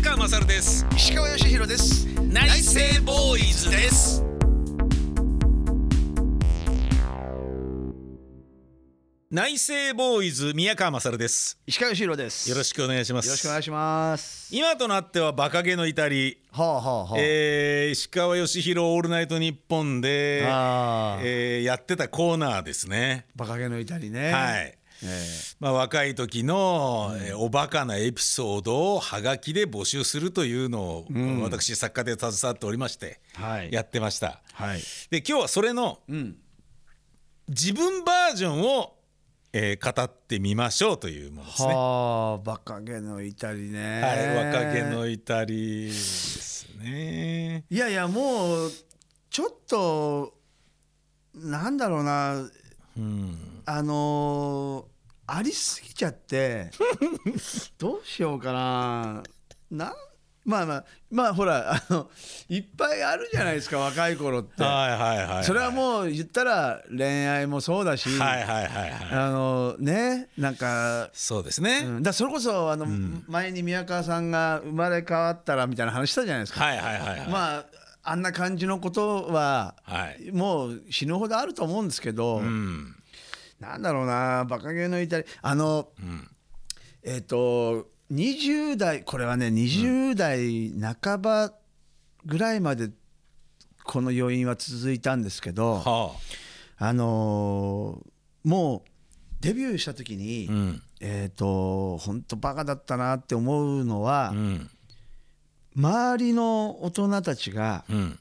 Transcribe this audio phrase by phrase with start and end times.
[0.00, 0.86] 宮川勝です。
[0.96, 2.06] 石川義弘です。
[2.22, 4.24] 内政ボーイズです。
[9.30, 11.58] 内政ボーイズ宮川勝です。
[11.66, 12.48] 石川義弘です。
[12.48, 13.26] よろしくお願いします。
[13.26, 14.48] よろしくお願いします。
[14.56, 23.26] 今となってはバカげの至り、はあはあはあ、えー石川義弘オールナイトニッポンで、えーやってたコーナーですね。
[23.36, 24.32] バカげの至りね。
[24.32, 25.26] はいえ
[25.60, 31.06] まあ、若い時の、えーおバカなエピソードをはがきで募集するというのを、
[31.42, 33.72] 私作家で携わっておりまして、はい。
[33.72, 34.40] やってました。
[34.52, 34.80] はい。
[35.10, 36.36] で今日はそれのうん。
[37.48, 38.96] 自分バージョンを、
[39.52, 41.74] えー語ってみましょうというものですね。
[41.74, 44.00] はあバカげの至りね。
[44.02, 47.64] はい、若気の至りですね。
[47.70, 48.70] いやいやもう
[49.30, 50.34] ちょっと
[51.34, 52.48] なんだろうな
[53.00, 55.00] うん、あのー
[55.32, 56.72] ありすぎちゃって
[57.78, 59.22] どうしようかな
[59.70, 59.92] なん
[60.44, 62.10] まあまあまあほらあの
[62.48, 65.44] いっぱいあるじゃないですか若い頃って、はいはいはいはい。
[65.44, 68.92] それはもう言ったら恋愛もそうだし、はいはいはいはい。
[69.12, 71.82] あのねなんか,、そうですね。
[71.84, 72.86] うん、だそれこそあの、
[73.28, 77.28] 前に宮川さんが生まれ変わったらみたいな話したじゃないですか、はいはいはいはい。
[77.28, 77.66] まあ
[78.02, 80.32] あんな感じのことは、はい。
[80.32, 82.96] もう死ぬほどあると思うんですけど、うん。
[83.60, 85.88] なんだろうなバカげの至りあの、
[87.02, 91.52] えっ、と20代これはね20代半ば
[92.24, 92.90] ぐらいまで
[93.84, 96.12] この余韻は続いたんですけど、は
[96.78, 98.10] あのー
[98.42, 98.90] もう
[99.40, 100.52] デビューした時に、あ。
[100.52, 100.82] うん。
[101.00, 104.70] えっ、と本当バカだったなって思うのは、うん。
[105.76, 108.18] 周りの大人たちがうん。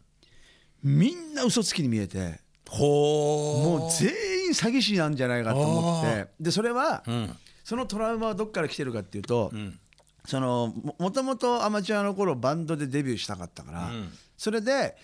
[0.84, 3.80] みんな嘘つきに見えてほう。
[3.81, 7.36] もう全員詐欺師なんじゃないかと思ってでそれは、うん。
[7.64, 9.80] そのトラウマはどっから来てるかっていうと、うん。
[10.25, 14.95] そのももともとアマチュアの頃バンドでデビューしたかったから、うんそれで、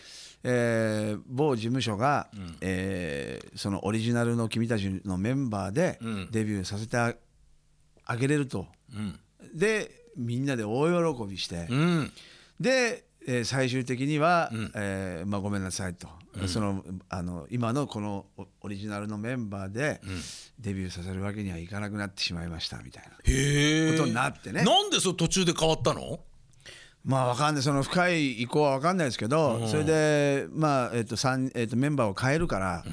[0.43, 2.30] えー某事務所が、
[2.61, 7.14] えーそのオリジナルの君たちのメンバーでうんデビューさせてあ
[8.05, 9.20] あげれるとうん。
[9.53, 12.11] でみんなで大喜びして、うん。
[12.59, 14.71] で、えー最終的には、ん。
[14.75, 16.08] えーまあ、ごめんなさいと、
[16.47, 20.02] そのあの今のこのオオリジナルのメンバーで
[20.59, 23.11] デビューさせるわけにはいかなくなってしまいましたみたいな。
[23.11, 24.64] ことになってね。
[24.64, 26.19] なんでそれ途中で変わったの？
[27.03, 27.64] まあわかんない。
[27.64, 32.83] その深い意向は分かんないですけど、それでまあえっ、と三えっ、とメンバーを変えるから、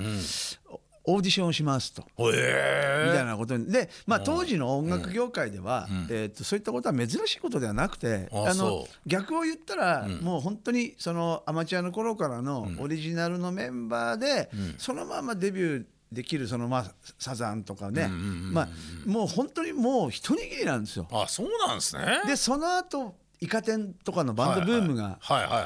[1.05, 2.03] オーディションをしますと。
[2.03, 3.07] へえ。
[3.09, 3.71] みたいなことに。
[3.71, 9.09] で、まあ、当時の音楽業界では、えー、とそういったことは珍しいことではなくてあのそう。
[9.09, 16.85] 逆を言ったら、もう本当にそのアマチュアの頃からのオリジナルのメンバーで、そのままデビューできるそのまあ
[17.19, 18.69] サザンとかね、まあ、
[19.07, 21.09] もう本当にもう一握りなんですよ。
[21.11, 22.23] あ、そうなんですね。
[22.27, 25.19] でその後イカ天とかのバンドブームが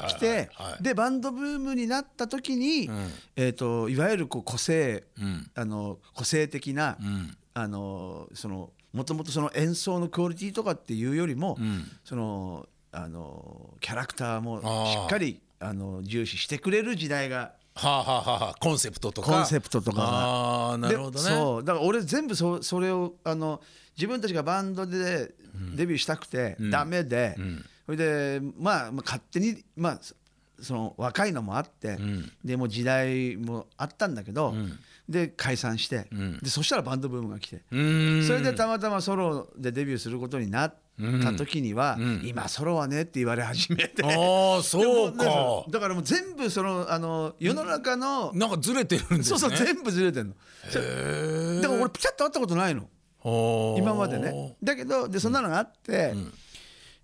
[0.07, 0.83] 来てはい。
[0.83, 2.89] でバンドブームになった時に、
[3.35, 5.49] えー、といわゆるこう個性、ん。
[5.53, 7.37] あの個性的な、ん。
[7.53, 11.55] あのそのもともとその演奏のクオリティとかっていうよりも、
[12.03, 19.31] そのあのキャラクターもしっかりあの重視してくれる時代がはあ、はあはあはあ、コンセプトとか。
[19.31, 20.03] コンセプトとかが。
[20.07, 21.29] ああ、なるほどね。
[21.29, 21.63] でそう。
[21.63, 23.61] だから俺全部そそれをあの
[23.97, 25.33] 自分たちがバンドで
[25.75, 27.35] デビューしたくて、ダメで、
[27.85, 30.15] それで、まあ、まあ勝手にまあそ
[30.59, 31.97] その若いのもあって、
[32.43, 34.55] でもう時代もあったんだけど、
[35.07, 36.07] で解散して、
[36.41, 37.61] でそしたらバンドブームが来て。
[37.69, 37.75] そ
[38.33, 40.75] れでたまたまソロでデビューすることになっ
[41.23, 44.03] た時には、今ソロはねって言われ始めて。
[44.03, 45.71] ああ、そうでもか。
[45.71, 49.23] だからもう全部そのあの世の中の、なんかずれてるんですね。
[49.23, 50.33] そうそう全部ずれてんの。
[50.33, 50.35] へ
[50.75, 51.61] え。
[51.61, 52.89] だから俺ピタッと会ったことないの
[53.77, 54.55] 今までね。
[54.63, 56.13] だけどでそんなのがあって、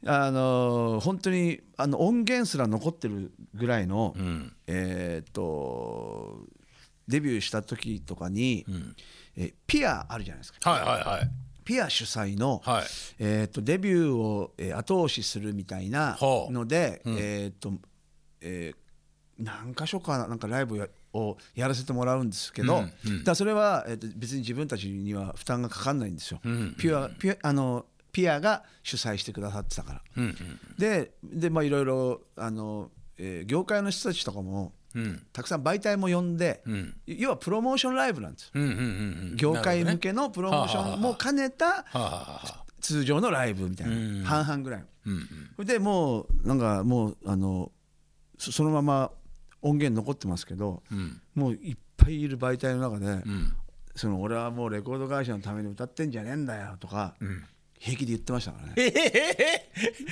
[0.06, 4.16] あの本当にあの音源すら残ってるぐらいの、
[4.68, 6.40] えーっと
[7.08, 8.66] デビューした時とかに、
[9.36, 10.70] えピアあるじゃないですか。
[10.72, 11.30] はいはいはい。
[11.66, 12.86] ピア主催の、はい。
[13.20, 17.74] えとデビューを、えー後押しするみたいなので、えーっと
[18.42, 18.84] えー
[19.40, 22.84] 何箇所かなんかライブをやをやらせてもらうんですけど、
[23.24, 26.40] だそれは、えー、と別に自分たちには負担がかかんないんですよ。
[26.78, 30.02] ピュアピュアあのピアが主催してくださってたから。
[30.78, 34.74] ででまあいろいろあの、えー業界の人たちとかも、
[35.32, 36.64] たくさん媒体も呼んで、
[37.06, 39.36] 要はプロモーションライブなんですよ。
[39.36, 41.86] 業界向けのプロモーションも兼ねた。
[42.82, 44.82] 通常のライブみたいな、半々ぐらい。
[44.82, 44.86] の、
[45.56, 47.72] それでもうなんかもうあの
[48.38, 49.12] そそのまま
[49.64, 50.84] 音源残ってますけど、
[51.34, 53.24] もういっぱいいる媒体の中で、
[53.96, 57.16] その俺はもうレコード会社のために歌ってんじゃねえんだよとか、
[57.80, 58.74] 平気で言ってましたからね。
[58.82, 59.70] え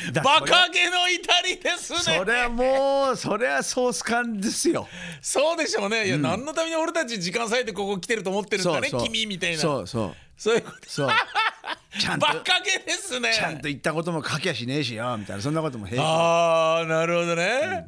[0.09, 4.89] えだバカげの至りですねそれはもうそれはソース感ですよ。
[5.21, 6.07] そうでしょうね。
[6.07, 9.57] いや、何のために俺たち時間割いてここ来てると思ってるんだね君みたいな。
[9.57, 10.15] そうそう。
[10.35, 10.77] そういうこと。
[10.87, 11.09] そう。
[11.97, 13.33] ちゃんとバカげですね。
[13.33, 15.41] ちゃんと言ったことも書きゃしねえしよみたいな。
[15.41, 16.05] そんなことも平気。
[16.05, 17.87] ああなるほどね、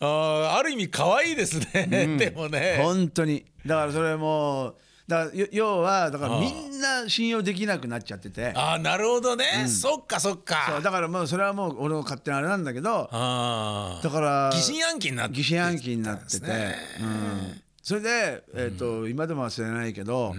[0.00, 1.86] あーある意味可愛いですね、
[2.18, 2.78] でもね。
[2.80, 3.44] 本当に。
[3.66, 4.76] だからそれもう
[5.08, 8.52] だからよ要はだからみんな信用できなくなっちゃってて。
[8.54, 10.80] ああなるほどね、そっかそっか。
[10.82, 16.76] だからもうそれはもう俺の勝手なあれなんだけどあだから疑心暗鬼になって疑心暗鬼になってて、ね。
[17.00, 20.34] うん、それで、えーと今でも忘れないけど、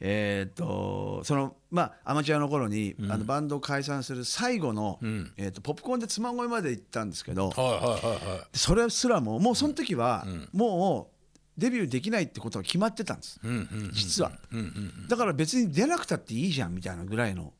[0.00, 4.98] えっ、とそのまあアマチュアの頃に、あのバンドを解散する最後の、
[5.36, 8.58] えー、とポップコーンで妻恋まで行ったんですけど、はいはいはいはい。
[8.58, 11.20] それすらももうその時は、もう
[11.60, 13.38] デビューできないってことが決まってたんです、
[13.92, 14.32] 実は、
[15.08, 17.52] だから別に出なくたっていいじゃんみたいなぐらいの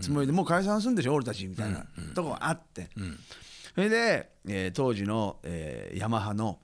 [0.00, 1.84] つもりでもう解散するんでしょ俺たちみたいな
[2.14, 2.88] とこがあって、
[3.74, 6.58] それで、えー当時の、えーヤマハの、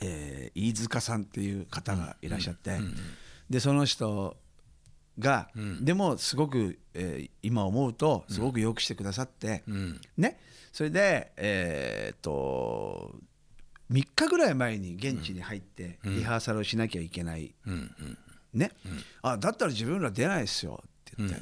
[0.00, 2.78] えー飯塚さんっていう方がいらっしゃって、
[3.50, 4.36] でその人
[5.18, 5.48] が、
[5.80, 9.62] でもすごく、えー今思うとすごくよくしてくださって、
[10.16, 10.38] ね。
[10.72, 13.14] それでえーっと
[13.90, 17.54] 3日ぐらい前に現地に入ってリハーサルをしなきゃいけない、
[18.52, 18.72] ね、
[19.22, 21.36] あだったら自分ら出ないですよって言って、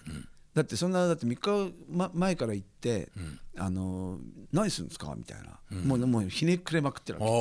[0.55, 1.35] だってそんなだって3
[1.71, 3.11] 日、ま、前から行って、
[3.57, 4.19] あの
[4.53, 7.33] 何するんですかみたいな、もうもうひねくれまくってるわけ。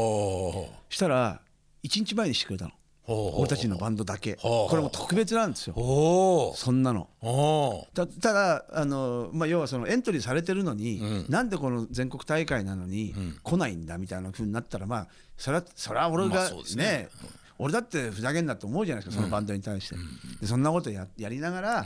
[0.89, 1.41] したら
[1.83, 2.71] 1日前にしてくれたの
[3.05, 4.35] 俺たちのバンドだけ。
[4.35, 6.53] これも特別なんですよ。
[6.55, 7.09] そんなの。
[7.93, 13.13] たただあの、まあ、要はそのエントリーされてるのに、なんでこの全国大会なのに
[13.43, 17.09] 来ないんだみたいな風になったらまあそれはそれは俺がね,、ね
[17.59, 19.95] 俺だってふざけんなと思うじゃないですかそのバンドに対して。
[20.39, 21.85] でそんなことややりながら、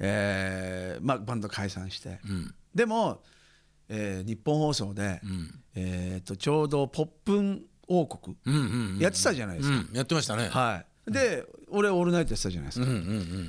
[0.00, 2.18] えーまあ、バンド解散して、
[2.74, 3.22] でも、
[3.88, 5.20] えー日本放送で、
[5.76, 8.36] えー、とちょうど「ポップン王国」
[9.00, 9.76] やってたじゃないですか。
[9.76, 9.96] うん。
[9.96, 10.48] やってましたね。
[10.48, 12.86] はい、で、俺オールナイトやってたじゃないですか、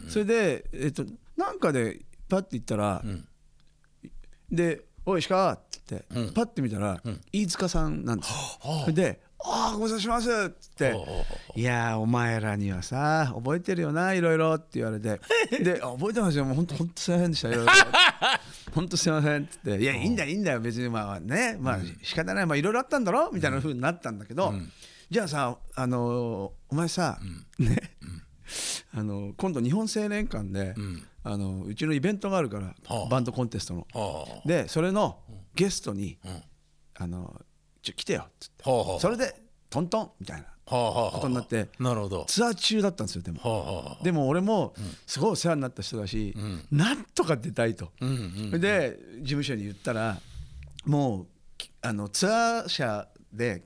[0.09, 1.05] それで、えっと
[1.37, 1.99] なんかで
[2.29, 3.03] パッて言ったら、
[4.51, 7.01] で「おい石川」って言って、パッて見たら、
[7.31, 8.31] 飯塚さんなんです
[8.87, 8.93] よ。
[8.93, 10.91] で「ああご無沙汰します」って。
[10.91, 15.19] 言って「いやーお前らにはさ覚えてるよないろいろ」って言われて
[15.61, 16.45] 「であ覚えてますよ。
[16.45, 17.71] もう本当本当すいませんでしたいろいろ」
[18.73, 22.45] 本当すいません」って言って「いやいいんだよいいんだよ別にまあねまあ仕方ない。
[22.45, 24.53] まあいろいろあったんだろ」みたいな風になったんだけど、
[25.09, 27.19] じゃあさあのーお前さ、
[27.59, 27.77] ね、
[28.93, 30.75] あの今度日本青年館で、
[31.23, 33.09] あのうちのイベントがあるから、はあ。
[33.09, 33.87] バンドコンテストの。
[33.93, 35.19] はでそれの
[35.55, 36.17] ゲストに
[36.95, 37.41] 「あの
[37.81, 38.63] ちょ来てよ」っつって。
[38.99, 39.42] それで
[39.73, 42.25] トントンみたいなことになってなるほど。
[42.27, 43.97] ツアー中だったんですよでも。
[44.03, 44.75] でも俺も
[45.07, 46.35] すごいお世話になった人だし、
[46.71, 48.05] なんとか出たいと、そ
[48.53, 50.19] れで事務所に言ったら
[50.85, 51.27] もう
[51.57, 53.63] きあのツアー社で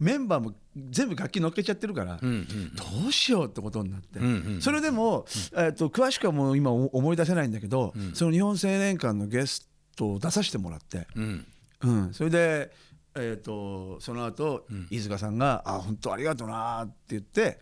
[0.00, 0.54] メンバーも
[0.88, 4.18] 全部楽器乗っけちゃってるから、どうしようってことになって、
[4.62, 11.46] それでも、えー、と詳しくはもう今思い出せないんだけど、その日本青年館のゲストを出させてもらって、うん。
[11.82, 12.72] うん、それで、
[13.14, 17.58] えー、とその後、飯塚さんが「あ本当ありがとうな」って言って、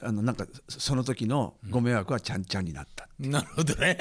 [0.00, 3.98] あのなんかそその時のご迷惑はちゃんちゃんになった、なるほどね、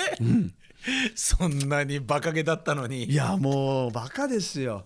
[1.16, 3.06] そんなにバカげだったのに。
[3.06, 4.86] いやもうバカですよ。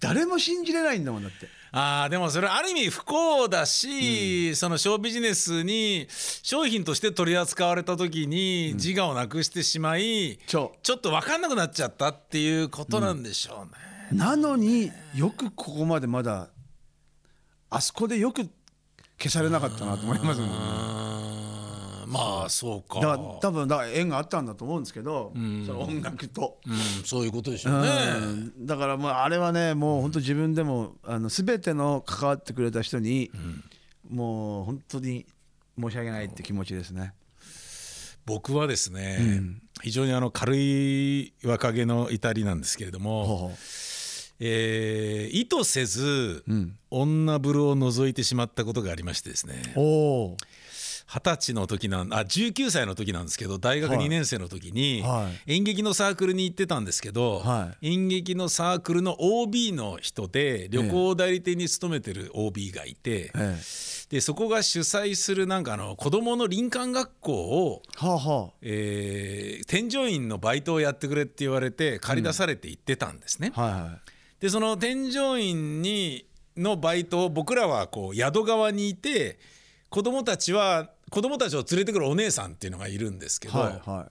[0.00, 1.48] 誰も信じれないんだもんだって。
[1.70, 10.78] あーでもそれある意味不幸だし、そのショービジネスに商品として取り扱われた時に自我をなくしてしまい、そう。
[10.82, 13.87] ちょっと分かんなくなっちゃったっていうことなんでしょうね。
[14.12, 16.48] なのによくここまでまだ
[17.70, 18.48] あそこでよく
[19.18, 20.54] 消されなかったなと思いますもんうー
[21.14, 21.18] ん
[22.10, 23.00] まあそうか。
[23.00, 26.58] だから多分だから縁があったんだと思うんですけど、その音楽と。
[26.66, 27.88] うん、そういうことでしょうね。
[28.16, 28.20] う
[28.62, 28.66] ん。
[28.66, 33.30] だからまああれはねもう本当自分でもあの全ての関わってくれた人に、
[34.08, 35.26] もう本当に
[35.78, 37.12] 申し訳ないって気持ちですね。
[38.24, 39.42] 僕はですね、
[39.82, 43.58] 非常にあの軽い若気の至りなんですけれども、ほう
[44.40, 46.44] えー意図せず、
[46.90, 49.72] 女風呂を覗いてしまったことがありましてですね。
[51.10, 54.06] 二十歳の時なんあ19歳の時なんですけど大学はい。
[54.06, 63.56] 2年生の時には演劇のサークルに行ってたんですけど、は演劇のサークルの OB の人で旅行代理店に勤めてる OB がいて、え
[64.10, 73.52] でそこが主催するなんかあの子どもの林間学校を、え、はあはえー添乗員のバイトをやってくれって言われて借り出されて行ってたんですね。
[73.54, 76.26] あはいはいでその添乗員に
[76.56, 79.38] のバイトを僕らはこう宿側にいて
[79.88, 84.10] 子供たちは子供たちを連れてくるお姉さんっていうのがいるんですけど、はいは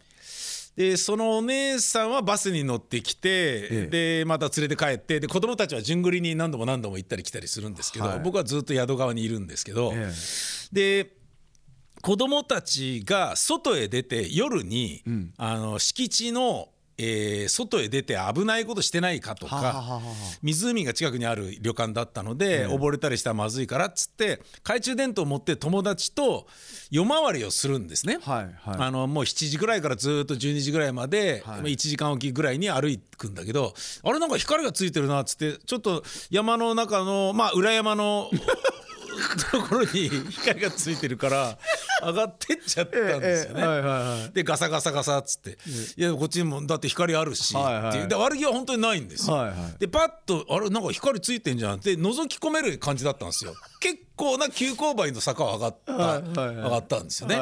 [0.78, 3.88] でそのお姉さんはバスに乗ってきて、え
[4.22, 8.20] でまた連れて帰ってで子供たちは順繰りに何度も何度も行ったり来たりするんですけど、はい。
[8.20, 10.12] 僕はずっと宿側にいるんですけど、え
[10.72, 11.18] で
[12.04, 15.04] 子供たちが外へ出て夜に、
[15.38, 20.02] あの敷地の、えー外へ出て危ないことしてないかとか、
[20.42, 26.48] 湖が近くにある旅館だったので、溺れたりしたらまずいからっつって懐中電灯を持って友達と
[26.90, 28.18] 夜回りをするんですね。
[28.66, 31.62] あのもう7時ぐらいからずっと12時ぐらいまで、はい。
[31.74, 33.74] 1時間おきぐらいに歩くんだけど
[34.04, 38.30] あれなんか光がついてるなっつってちょっと山の中のまあ裏山の
[39.52, 41.58] ところに光がついてるから
[42.02, 44.30] 上がってっちゃったんですよね。
[44.34, 45.58] でガサガサガサっつって
[45.98, 49.48] 「いやこっちにもだって光あるし」っていうで悪気は本当にないんですよ。
[49.80, 53.54] でパッと「あれなんか光ついてんじゃん」って覗き込める感じだったんですよ。
[53.80, 55.94] 結構な急勾配の坂を上がった、
[56.50, 57.38] 上がったんですよね。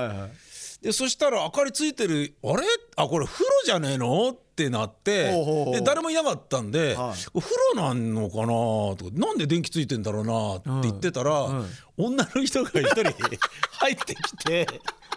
[0.85, 2.63] でそしたら明かりついてるあれ？
[2.95, 4.29] あこれ風呂じゃねえの？
[4.29, 5.31] ってなって
[5.73, 7.17] で誰もいなかったんで、はい。
[7.33, 8.45] お風呂なんのかな？
[8.95, 10.55] とかなんで電気ついてんだろうな？
[10.57, 11.47] って言ってたら、
[11.97, 13.03] 女の人が一人
[13.79, 14.67] 入ってきて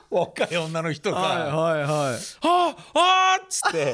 [0.08, 2.18] 若い女の人が「はいはいはい。
[2.40, 3.84] ああっつって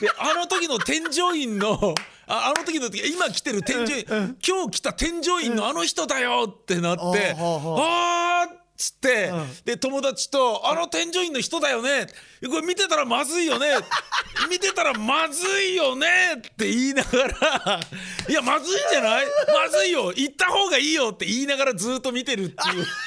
[0.00, 1.94] であの時の添乗員の
[2.26, 4.04] ああの時の時今来てる添乗員
[4.44, 9.32] 今日来た添乗員のあの人だよってなってあはあつって
[9.64, 12.06] で友達と「あの添乗員の人だよね。
[12.48, 13.68] これ見てたらまずいよね。
[14.50, 17.80] 見てたらまずいよね」って言いながら
[18.28, 19.26] 「いやまずいんじゃない？
[19.46, 20.12] まずいよ。
[20.14, 22.86] 行った方がいいよ」って言いながらずっと見てるっていう。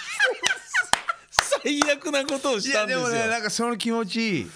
[1.64, 3.04] 最悪なことをいしたんですよ。
[3.04, 4.48] やでもねなんかその気持ち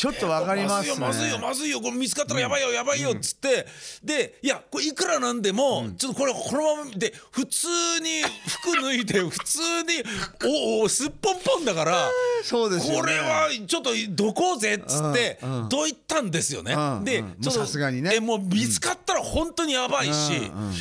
[0.00, 0.96] ちょっとわかりますね。
[0.98, 1.80] まずいよまずいよまずいよ。
[1.82, 3.66] これ見つかったらやばいよやばいよっつって、
[4.02, 7.66] でいやこれいくらなんでも、ちょっとこれこのままで普通
[8.00, 10.02] に服脱いで 普通に
[10.46, 12.08] おおすっぽんぽんだから。
[12.42, 13.00] そうですよね。
[13.00, 15.62] これはちょっとどこうぜっつってうん。
[15.64, 16.72] うんどう言ったんですよね。
[16.72, 17.36] うんでうん。
[17.42, 18.12] ちょっともうさすがにね。
[18.14, 20.74] えもう見つかったら本当にやばいし、うんうん。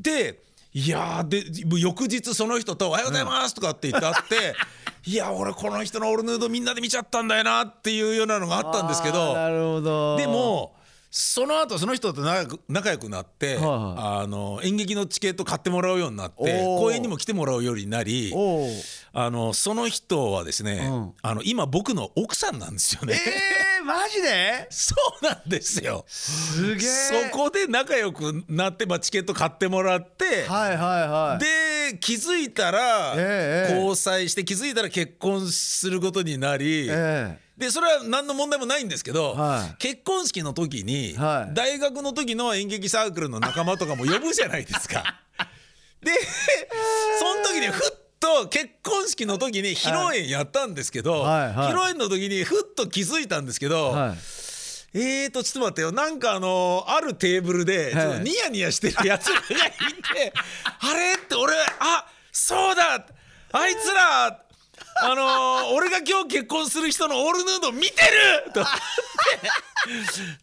[0.00, 0.42] で
[0.72, 1.44] いやーで
[1.78, 4.56] 翌日その人と「おはようございます」とかって言ってあって
[5.06, 10.16] 「いや俺この人のオールヌードみんなで見ちゃったんだよな」っていうようなのがあったんですけどなるほど。
[10.16, 10.74] でも
[11.16, 18.34] その後その人と仲良く仲良くなって、あの演劇のチケット買ってもらうようになって公演にも来てもらうようになり
[19.12, 21.12] あのその人はですね、うん。
[21.22, 23.14] あの今僕の奥さんなんですよね。
[23.14, 24.66] えー、マジで？
[24.74, 26.04] そうなんですよ。
[26.08, 26.88] すげえ。
[27.30, 31.44] そこで仲良くなって、まあ、チケット買ってもらって、はいはいはい。
[31.44, 31.46] で
[32.00, 39.76] 気づいたらええ交際して気づいたら結婚することになり、えでそれは何の問題もないんですけど、はい。
[39.78, 41.54] 結婚式の時に、はい。
[41.54, 45.20] 大学の時の演劇サークルの仲間とかも呼ぶじゃないですか。
[46.02, 46.10] で
[47.18, 47.80] その時にふっ
[48.18, 51.54] と結婚式の時に披露宴やったんですけど、はいはい。
[51.68, 53.94] 披露宴の時にふっと気づいたんですけど、
[54.96, 55.92] えーとちょっと待ってよ。
[55.92, 60.32] なんかあのあるテーブルでちょっとニヤニヤしてるやつらがいて
[60.64, 61.14] あれ？
[61.14, 61.52] って俺
[63.56, 68.02] あいつらあのー 俺が今日結婚する人のオールヌード見て
[68.46, 68.52] る！
[68.52, 68.64] と。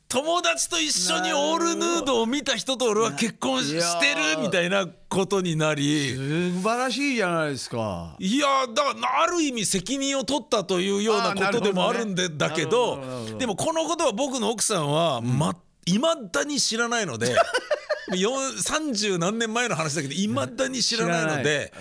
[0.07, 4.35] 友達と一緒にオールヌードを見た人と俺は結婚してー。
[4.37, 6.13] るみたいなことになり。
[6.15, 8.15] 素晴らしいじゃないですか。
[8.19, 13.01] いやだからある意味責任を取ったというようなことでもあるんでだけど
[13.37, 17.35] でもこのことは僕の奥さんはまいまだに知らないので
[18.15, 21.71] 30何年前の話だけどいまだに知らないので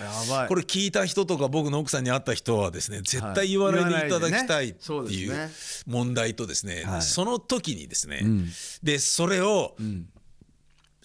[0.47, 5.49] これ聞いた人とか僕の奥さんに会った人はですね絶対言わないでいただきたいっていうね。
[5.87, 7.01] 問題とですねはい。
[7.01, 8.47] その時にですねん。
[8.83, 9.75] でそれを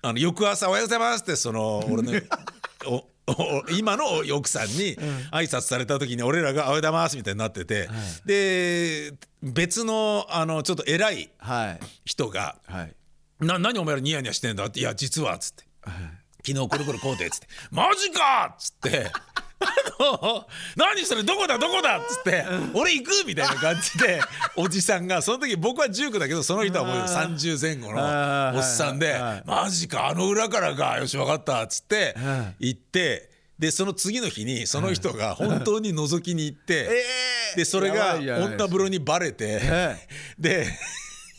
[0.02, 2.12] あの翌朝「おはようございます」ってその俺の
[2.86, 4.04] おお今の
[4.36, 4.96] 奥さんに
[5.32, 7.88] 挨拶された時に俺らが「おはようございます」みたいになってて、
[8.24, 11.80] で別のあのちょっと偉いはい。
[12.04, 12.94] 人がはい
[13.40, 15.64] 「な何お前らニヤニヤしてんだ?」って「いや実は」っつって
[16.46, 19.10] 「昨日これこれこうで」っつって「マジか!」っつって。
[19.58, 24.20] あの何それどこだどこだっつって「俺行く!」みたいな感じで
[24.54, 37.04] おじさんがその時僕は19だけどその人はもう30前後のおっさんではいはい「マジかあの裏からかよし分かった」っつっては行ってでその次の日にその人が本当に覗きに行ってえ
[37.54, 38.14] えでそれやが
[38.44, 40.06] 女風呂にバレてえ
[40.38, 40.66] で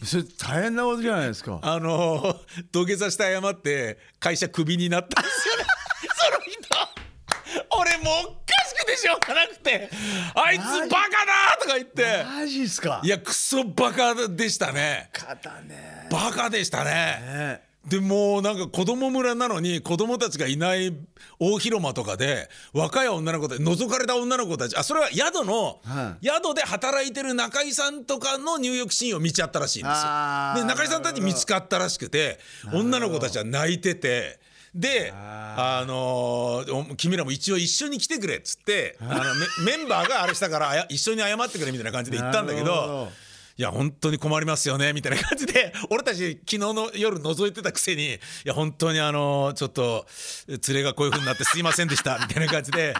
[0.03, 1.59] それ大変なことじゃないですか。
[1.61, 2.39] あの
[2.71, 5.63] 土下座して謝って会社クビになったんですよね。
[6.15, 7.67] その人。
[7.79, 9.89] 俺もうおかしくてしょうがなくて。
[10.35, 12.23] あいつバカだとか言って。
[12.23, 12.63] マジ。
[12.63, 13.01] っすか。
[13.03, 15.09] いやクソバカでしたね。
[15.13, 16.07] 方ね。
[16.11, 16.91] バカでしたね。
[16.91, 20.93] ねでもうなんか子供村なのに子供たちがいない
[21.39, 30.63] 大広間とかで若い女の子で覗かれた女の子たちあそれは宿の、は宿で働いてる中井さんとかの入浴シーンを見ちゃったらしいんですよ。
[30.63, 32.39] で中井さんたち見つかったらしくて
[32.73, 34.39] 女の子たちは泣いてて。
[34.75, 39.23] で、あのーお君らも一応一緒に来てくれっつってあの
[39.65, 43.07] メメンバーがあれしたから一緒に謝ってくれみたいな感じで言ったんだけど
[43.57, 50.05] いや本当に困りますよねみたいな感じで 俺たち昨日の夜覗いてたくせにいや本当にあのちょっと
[50.47, 52.93] 連れがこういう風になってすいませんでした みたいな感じで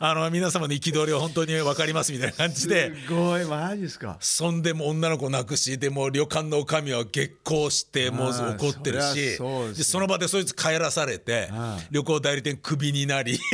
[0.00, 2.92] あの皆様の憤りを本当に分かりますみたいな感じで。
[3.06, 4.16] すごいマジですか。
[4.20, 11.86] そんでも女の子泣くしでもう旅館の女将は激高してもう怒ってるしゃそその場でそいつ帰らされてはい。
[11.92, 13.38] 旅行代理店クビになり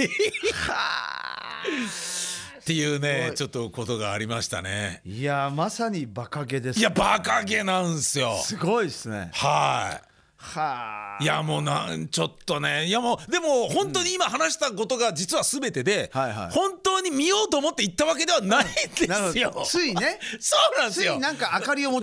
[2.61, 5.01] っていうねちょっとことがありましたね。
[5.05, 8.37] いやまさにバカげですいやバカげなんすよ。
[8.43, 10.11] すごいですねはい。
[10.43, 19.63] はいやもうなんちょっとねいやもうでも本当に今話したことが実は全てで、はいはい本当に見ようと思って行ったわけではないんですよ。
[19.65, 20.19] ついね。
[20.41, 21.15] そうなんですつよ。
[21.15, 22.03] いなんか明かりをも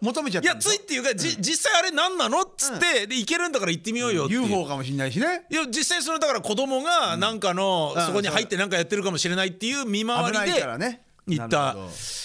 [0.00, 4.42] 求めちゃったいやついっていうか、じ実際あれ何なのっつって、で行けるんだから行ってみようよっていう。
[4.42, 5.46] UFO かもしれないしね。
[5.50, 8.06] いや実際そのだから子供がなんかの、うん。
[8.06, 11.76] そこに入ってなんかやってるかもしれないっていう見回危ないりでからね行った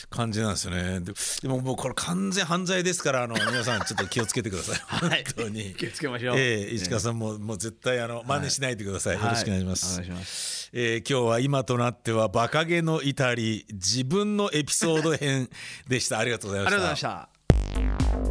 [0.10, 1.00] 感じなんですよね。
[1.00, 4.80] ででももうこれ完全犯罪ですからあの 皆さんちょっと気をつけてください。
[4.88, 5.74] 本当に。
[5.76, 6.38] 気をつけましょう。
[6.38, 10.70] ええ石川さんももう絶対あの真似しないでください、よろしくお願いします、はいお願いします。
[10.74, 15.50] えー今日は今となってはバカげの至り自分のエピソード編
[15.88, 16.20] でした。
[16.20, 17.08] ありがとうございありました。
[17.08, 17.30] が
[17.74, 18.30] とうございました。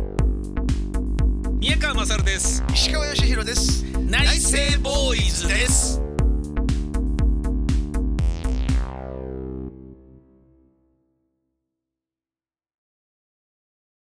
[1.59, 2.63] 宮川勝です。
[2.73, 3.85] 石川義弘です。
[4.09, 6.08] 内政ボーイズです